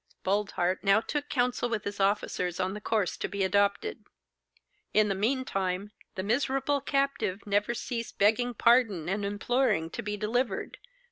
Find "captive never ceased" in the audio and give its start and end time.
6.81-8.17